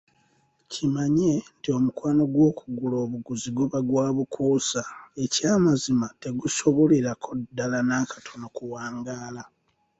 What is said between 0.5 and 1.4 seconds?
Kimanye